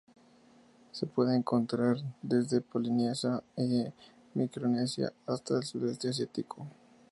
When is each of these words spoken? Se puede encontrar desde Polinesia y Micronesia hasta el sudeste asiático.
Se 0.91 1.05
puede 1.05 1.35
encontrar 1.37 1.97
desde 2.23 2.59
Polinesia 2.59 3.43
y 3.55 3.85
Micronesia 4.33 5.13
hasta 5.27 5.57
el 5.57 5.63
sudeste 5.63 6.09
asiático. 6.09 6.65